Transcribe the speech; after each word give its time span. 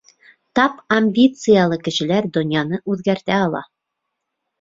Тап 0.59 0.77
амбициялы 0.95 1.77
кешеләр 1.87 2.29
донъяны 2.39 2.81
үҙгәртә 2.95 3.37
ала. 3.43 3.63